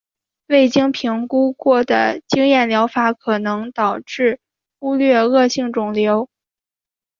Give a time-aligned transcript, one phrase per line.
[0.47, 4.39] 未经评估过的经验疗法可能导致
[4.79, 6.27] 忽略恶性肿瘤。